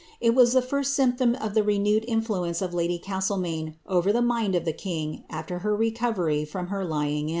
[0.19, 4.55] It was the first symptom of the renewed influence of lady Castlemaine over the mind
[4.55, 7.29] of the king after her recover}* from her lying in.